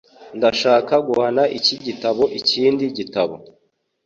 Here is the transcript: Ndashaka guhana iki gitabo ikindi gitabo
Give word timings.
Ndashaka 0.37 0.93
guhana 1.07 1.43
iki 1.57 1.75
gitabo 1.85 2.23
ikindi 2.39 2.83
gitabo 2.97 3.35